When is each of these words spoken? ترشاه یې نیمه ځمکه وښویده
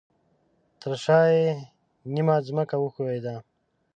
ترشاه 0.81 1.25
یې 1.37 1.47
نیمه 2.13 2.35
ځمکه 2.47 2.75
وښویده 2.79 3.35